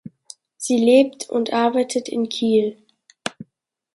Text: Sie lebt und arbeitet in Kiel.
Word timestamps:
Sie 0.57 0.77
lebt 0.83 1.29
und 1.29 1.53
arbeitet 1.53 2.09
in 2.09 2.27
Kiel. 2.27 2.75